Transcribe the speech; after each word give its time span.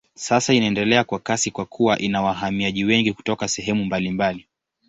Sasa 0.15 0.53
inaendelea 0.53 1.03
kwa 1.03 1.19
kasi 1.19 1.51
kwa 1.51 1.65
kuwa 1.65 1.99
ina 1.99 2.21
wahamiaji 2.21 2.83
wengi 2.85 3.13
kutoka 3.13 3.47
sehemu 3.47 3.85
mbalimbali. 3.85 4.47